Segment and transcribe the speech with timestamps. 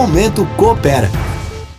[0.00, 1.10] Momento Coopera.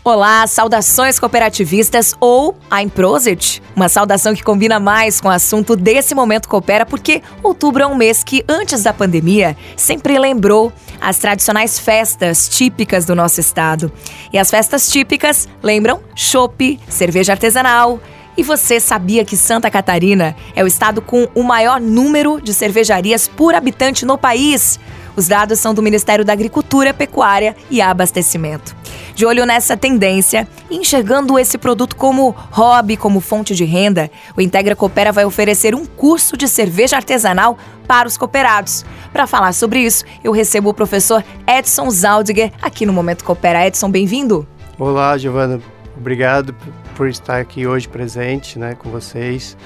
[0.04, 3.64] Olá, saudações cooperativistas ou I'm Prosit.
[3.76, 7.96] Uma saudação que combina mais com o assunto desse momento coopera, porque outubro é um
[7.96, 10.72] mês que, antes da pandemia, sempre lembrou
[11.02, 13.92] as tradicionais festas típicas do nosso estado.
[14.32, 18.00] E as festas típicas lembram chopp, cerveja artesanal.
[18.38, 23.28] E você sabia que Santa Catarina é o estado com o maior número de cervejarias
[23.28, 24.80] por habitante no país?
[25.16, 28.76] Os dados são do Ministério da Agricultura, Pecuária e Abastecimento.
[29.14, 34.76] De olho nessa tendência, enxergando esse produto como hobby, como fonte de renda, o Integra
[34.76, 38.86] Coopera vai oferecer um curso de cerveja artesanal para os cooperados.
[39.12, 43.68] Para falar sobre isso, eu recebo o professor Edson Zaldiger aqui no Momento Coopera.
[43.68, 44.48] Edson, bem-vindo.
[44.80, 45.60] Olá, Giovana.
[45.98, 46.56] Obrigado
[46.96, 49.58] por estar aqui hoje presente né, com vocês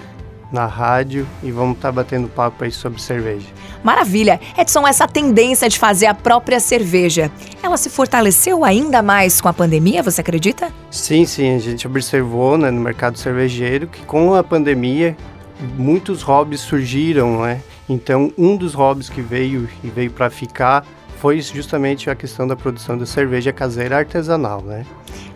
[0.52, 3.48] na rádio e vamos estar tá batendo papo aí sobre cerveja.
[3.84, 4.40] Maravilha!
[4.58, 7.32] Edson, essa tendência de fazer a própria cerveja,
[7.62, 10.72] ela se fortaleceu ainda mais com a pandemia, você acredita?
[10.90, 11.56] Sim, sim.
[11.56, 15.16] A gente observou né, no mercado cervejeiro que com a pandemia
[15.78, 17.62] muitos hobbies surgiram, né?
[17.88, 20.86] Então, um dos hobbies que veio e veio para ficar
[21.20, 24.86] foi justamente a questão da produção da cerveja caseira artesanal, né?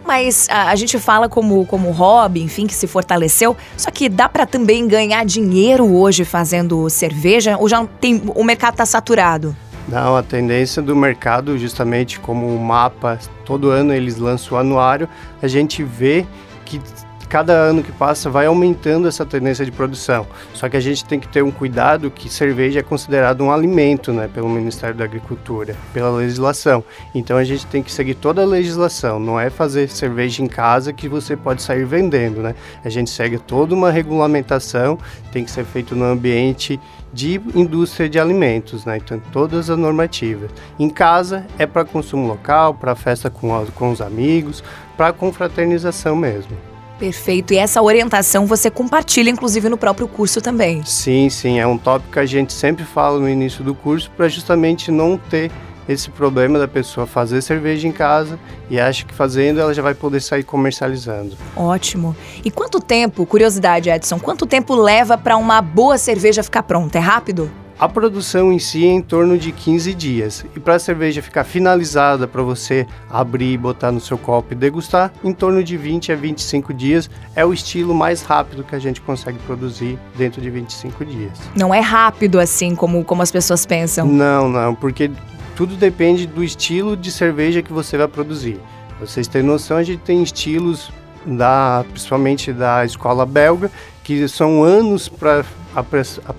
[0.09, 3.55] Mas a, a, gente fala como, como hobby, enfim, que se fortaleceu.
[3.77, 7.57] Só que dá para também ganhar dinheiro hoje fazendo cerveja?
[7.59, 9.55] Ou já tem, o mercado está saturado?
[9.87, 15.07] Não, a tendência do mercado, justamente como o mapa, todo ano eles lançam o anuário,
[15.43, 16.25] a gente vê
[16.65, 16.81] que
[17.29, 20.25] cada ano que passa vai aumentando essa tendência de produção.
[20.53, 24.11] Só que a gente tem que ter um cuidado que cerveja é considerado um alimento,
[24.11, 26.83] né, pelo Ministério da Agricultura, pela legislação.
[27.13, 30.91] Então a gente tem que seguir toda a legislação, não é fazer cerveja em casa
[30.91, 32.55] que você pode sair vendendo, né?
[32.83, 34.97] A gente segue toda uma regulamentação,
[35.31, 36.79] tem que ser feito no ambiente
[37.13, 38.97] de indústria de alimentos, né?
[38.97, 40.49] Então, todas as normativas.
[40.79, 44.63] Em casa é para consumo local, para festa com, com os amigos,
[44.97, 46.68] para confraternização mesmo.
[46.99, 47.53] Perfeito.
[47.53, 50.83] E essa orientação você compartilha, inclusive, no próprio curso também.
[50.83, 51.59] Sim, sim.
[51.59, 55.17] É um tópico que a gente sempre fala no início do curso para justamente não
[55.17, 55.49] ter
[55.87, 58.37] esse problema da pessoa fazer cerveja em casa
[58.69, 61.35] e acha que fazendo ela já vai poder sair comercializando.
[61.55, 62.15] Ótimo.
[62.45, 66.99] E quanto tempo, curiosidade, Edson, quanto tempo leva para uma boa cerveja ficar pronta?
[66.99, 67.49] É rápido?
[67.79, 70.45] A produção em si é em torno de 15 dias.
[70.53, 75.13] E para a cerveja ficar finalizada, para você abrir, botar no seu copo e degustar,
[75.23, 78.99] em torno de 20 a 25 dias é o estilo mais rápido que a gente
[78.99, 81.31] consegue produzir dentro de 25 dias.
[81.55, 84.05] Não é rápido assim como, como as pessoas pensam?
[84.05, 85.09] Não, não, porque
[85.55, 88.59] tudo depende do estilo de cerveja que você vai produzir.
[88.99, 90.91] Vocês têm noção, a gente tem estilos
[91.25, 93.71] da, principalmente da escola belga,
[94.03, 95.45] que são anos para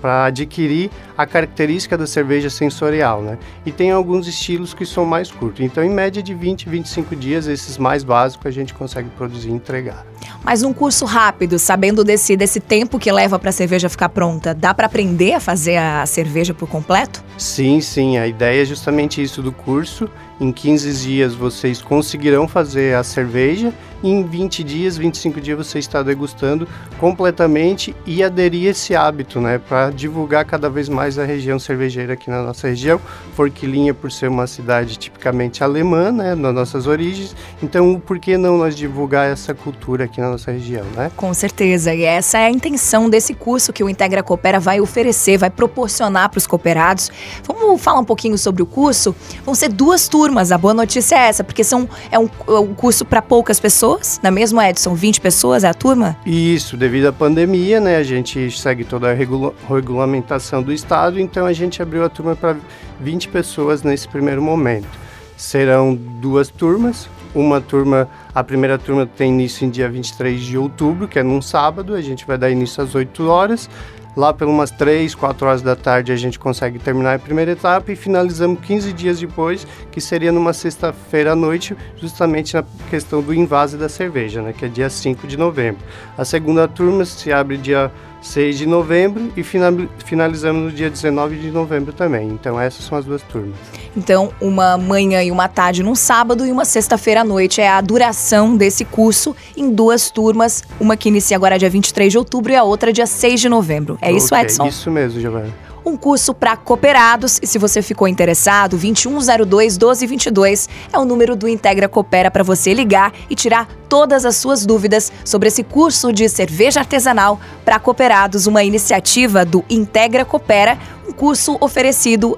[0.01, 3.37] para adquirir a característica da cerveja sensorial, né?
[3.65, 5.63] E tem alguns estilos que são mais curtos.
[5.63, 9.53] Então, em média de 20, 25 dias, esses mais básicos a gente consegue produzir e
[9.53, 10.05] entregar.
[10.43, 14.53] Mas um curso rápido, sabendo desse, desse tempo que leva para a cerveja ficar pronta,
[14.53, 17.23] dá para aprender a fazer a cerveja por completo?
[17.37, 18.17] Sim, sim.
[18.17, 20.09] A ideia é justamente isso do curso.
[20.41, 23.71] Em 15 dias vocês conseguirão fazer a cerveja
[24.01, 29.59] e em 20 dias, 25 dias você está degustando completamente e aderir esse hábito, né,
[29.59, 32.99] para divulgar cada vez mais a região cervejeira aqui na nossa região.
[33.35, 37.35] Forquilinha por ser uma cidade tipicamente alemã, né, nas nossas origens.
[37.61, 41.11] Então, por que não nós divulgar essa cultura aqui na nossa região, né?
[41.15, 41.93] Com certeza.
[41.93, 46.29] E essa é a intenção desse curso que o Integra Coopera vai oferecer, vai proporcionar
[46.29, 47.11] para os cooperados.
[47.43, 49.15] Vamos falar um pouquinho sobre o curso?
[49.45, 50.30] Vão ser duas turmas.
[50.39, 54.19] A boa notícia é essa, porque são, é, um, é um curso para poucas pessoas,
[54.23, 56.15] na mesma Edson, 20 pessoas é a turma?
[56.25, 57.97] Isso, devido à pandemia, né?
[57.97, 62.35] A gente segue toda a regula regulamentação do Estado, então a gente abriu a turma
[62.35, 62.55] para
[62.99, 64.87] 20 pessoas nesse primeiro momento.
[65.35, 71.07] Serão duas turmas, uma turma, a primeira turma tem início em dia 23 de outubro,
[71.07, 73.69] que é num sábado, a gente vai dar início às 8 horas.
[74.15, 77.91] Lá pelas umas 3, 4 horas da tarde a gente consegue terminar a primeira etapa
[77.91, 83.33] e finalizamos 15 dias depois, que seria numa sexta-feira à noite, justamente na questão do
[83.33, 85.81] invase da cerveja, né, que é dia 5 de novembro.
[86.17, 87.91] A segunda turma se abre dia
[88.21, 92.27] 6 de novembro e finalizamos no dia 19 de novembro também.
[92.29, 93.55] Então essas são as duas turmas.
[93.97, 97.81] Então, uma manhã e uma tarde num sábado e uma sexta-feira à noite é a
[97.81, 102.55] duração desse curso em duas turmas, uma que inicia agora dia 23 de outubro e
[102.55, 103.97] a outra dia 6 de novembro.
[104.01, 104.67] É isso, okay, Edson?
[104.67, 105.53] Isso mesmo, Giovanna.
[105.85, 107.39] Um curso para cooperados.
[107.41, 112.73] E se você ficou interessado, 2102 1222 é o número do Integra Coopera para você
[112.73, 118.47] ligar e tirar todas as suas dúvidas sobre esse curso de cerveja artesanal para cooperados,
[118.47, 122.37] uma iniciativa do Integra Coopera, um curso oferecido uh,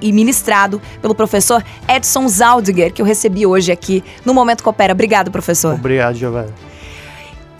[0.00, 4.92] e, ministrado pelo professor Edson Zaldiger, que eu recebi hoje aqui no Momento Coopera.
[4.92, 5.74] Obrigado, professor.
[5.74, 6.73] Obrigado, Giovanna.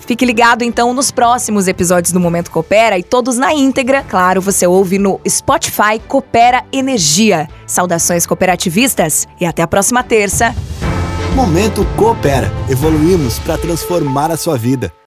[0.06, 4.05] Fique ligado então nos próximos episódios do Momento Coopera e todos na íntegra.
[4.09, 7.49] Claro, você ouve no Spotify Coopera Energia.
[7.67, 10.55] Saudações cooperativistas e até a próxima terça.
[11.35, 12.53] Momento Coopera.
[12.69, 14.93] Evoluímos para transformar a sua vida.